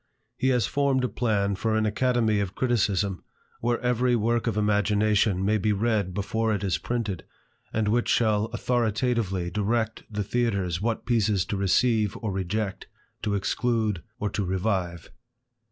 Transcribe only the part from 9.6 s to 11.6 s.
IDLER. 315 direct the theatres what pieces to